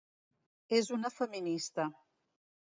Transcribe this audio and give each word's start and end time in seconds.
Es 0.77 0.89
una 0.97 1.11
feminista. 1.17 1.89